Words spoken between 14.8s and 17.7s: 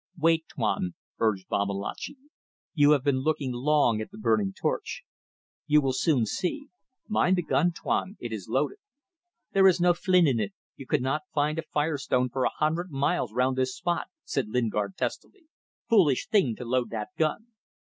testily. "Foolish thing to load that gun."